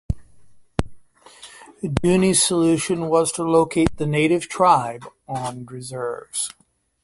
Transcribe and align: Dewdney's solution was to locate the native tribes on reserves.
Dewdney's 1.83 2.41
solution 2.41 3.07
was 3.07 3.31
to 3.33 3.43
locate 3.43 3.97
the 3.97 4.07
native 4.07 4.47
tribes 4.49 5.05
on 5.27 5.63
reserves. 5.67 6.49